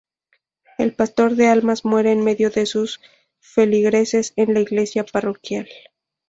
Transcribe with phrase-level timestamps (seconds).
[0.79, 3.01] El pastor de almas muere en medio de sus
[3.39, 5.69] feligreses en la iglesia parroquial.